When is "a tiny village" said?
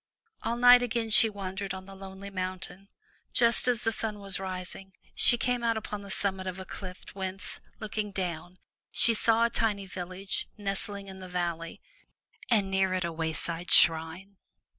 9.45-10.47